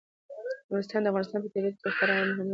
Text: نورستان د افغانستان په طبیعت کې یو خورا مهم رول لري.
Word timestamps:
نورستان 0.69 1.01
د 1.03 1.07
افغانستان 1.11 1.39
په 1.43 1.49
طبیعت 1.53 1.75
کې 1.77 1.83
یو 1.85 1.95
خورا 1.97 2.13
مهم 2.19 2.27
رول 2.29 2.37
لري. 2.39 2.49